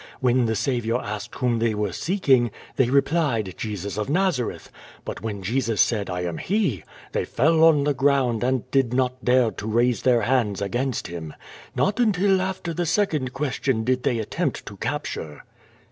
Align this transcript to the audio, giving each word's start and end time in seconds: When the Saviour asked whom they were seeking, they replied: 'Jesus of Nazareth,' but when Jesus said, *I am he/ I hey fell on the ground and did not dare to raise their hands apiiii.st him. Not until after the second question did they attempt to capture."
When 0.19 0.47
the 0.47 0.55
Saviour 0.55 0.99
asked 0.99 1.35
whom 1.35 1.59
they 1.59 1.75
were 1.75 1.91
seeking, 1.91 2.49
they 2.75 2.89
replied: 2.89 3.53
'Jesus 3.55 3.99
of 3.99 4.09
Nazareth,' 4.09 4.71
but 5.05 5.21
when 5.21 5.43
Jesus 5.43 5.79
said, 5.79 6.09
*I 6.09 6.21
am 6.21 6.39
he/ 6.39 6.83
I 7.13 7.19
hey 7.19 7.25
fell 7.25 7.63
on 7.63 7.83
the 7.83 7.93
ground 7.93 8.43
and 8.43 8.63
did 8.71 8.95
not 8.95 9.23
dare 9.23 9.51
to 9.51 9.67
raise 9.67 10.01
their 10.01 10.21
hands 10.21 10.59
apiiii.st 10.59 11.05
him. 11.05 11.35
Not 11.75 11.99
until 11.99 12.41
after 12.41 12.73
the 12.73 12.87
second 12.87 13.33
question 13.33 13.83
did 13.83 14.01
they 14.01 14.17
attempt 14.17 14.65
to 14.65 14.77
capture." 14.77 15.43